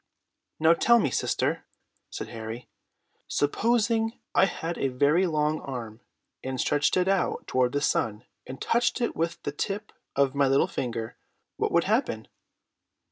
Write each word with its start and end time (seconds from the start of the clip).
"Now 0.59 0.73
tell 0.73 0.97
me, 0.97 1.11
sister," 1.11 1.63
said 2.09 2.29
Harry. 2.29 2.67
"Supposing 3.27 4.13
I 4.33 4.45
had 4.45 4.79
a 4.79 4.87
very 4.87 5.27
long 5.27 5.59
arm, 5.61 5.99
and 6.43 6.59
stretched 6.59 6.97
it 6.97 7.07
out 7.07 7.45
toward 7.45 7.73
the 7.73 7.81
sun, 7.81 8.25
and 8.47 8.59
touched 8.59 8.99
it 8.99 9.15
with 9.15 9.39
the 9.43 9.51
tip 9.51 9.91
of 10.15 10.33
my 10.33 10.47
little 10.47 10.65
finger. 10.65 11.17
What 11.57 11.71
would 11.71 11.83
happen?" 11.83 12.27